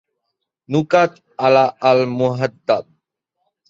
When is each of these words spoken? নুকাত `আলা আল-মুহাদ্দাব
নুকাত 0.69 1.11
`আলা 1.39 1.65
আল-মুহাদ্দাব 1.89 2.85